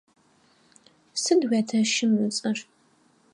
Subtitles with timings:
[1.21, 2.57] Сыд уятэщым ыцӏэр?